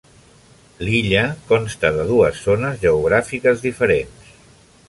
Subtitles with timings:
[0.87, 1.21] L'illa
[1.51, 4.29] consta de dues zones geogràfiques diferents.